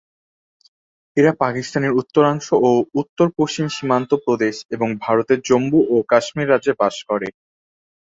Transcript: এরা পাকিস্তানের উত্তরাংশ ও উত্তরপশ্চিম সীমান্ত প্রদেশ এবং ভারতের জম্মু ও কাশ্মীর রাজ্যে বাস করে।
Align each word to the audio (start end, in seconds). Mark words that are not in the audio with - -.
এরা 1.17 1.31
পাকিস্তানের 1.41 1.97
উত্তরাংশ 1.99 2.47
ও 2.61 2.69
উত্তরপশ্চিম 3.01 3.67
সীমান্ত 3.69 4.11
প্রদেশ 4.25 4.55
এবং 4.75 4.89
ভারতের 5.03 5.39
জম্মু 5.45 5.79
ও 5.89 6.05
কাশ্মীর 6.11 6.51
রাজ্যে 6.51 6.73
বাস 6.81 6.95
করে। 7.09 7.27